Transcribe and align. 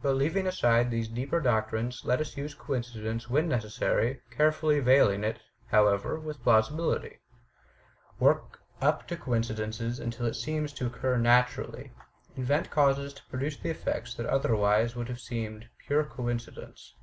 But 0.00 0.14
leaving 0.16 0.46
aside 0.46 0.90
these 0.90 1.06
deeper 1.06 1.38
doctrines, 1.38 2.02
let 2.02 2.18
us 2.18 2.34
use 2.34 2.54
coinci 2.54 3.02
dence 3.04 3.28
when 3.28 3.46
necessary, 3.46 4.22
carefully 4.30 4.80
veiling 4.80 5.22
it, 5.22 5.38
however, 5.66 6.18
with 6.18 6.42
plausibility. 6.42 7.18
Work 8.18 8.62
up 8.80 9.06
to 9.08 9.16
the 9.16 9.20
coincidence 9.20 9.78
until 9.98 10.24
it 10.24 10.32
seems 10.32 10.72
to 10.72 10.86
occur 10.86 11.18
naturally. 11.18 11.92
Invent 12.36 12.70
causes 12.70 13.12
to 13.12 13.26
produce 13.26 13.58
the 13.58 13.68
effects 13.68 14.14
that 14.14 14.24
otherwise 14.24 14.96
would 14.96 15.08
have 15.10 15.20
seemed 15.20 15.68
pure 15.86 16.04
coincidence. 16.04 16.94